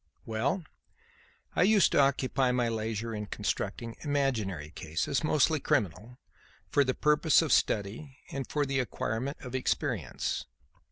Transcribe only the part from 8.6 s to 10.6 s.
the acquirement of experience.